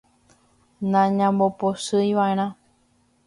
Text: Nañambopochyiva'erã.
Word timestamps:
Nañambopochyiva'erã. 0.91 2.47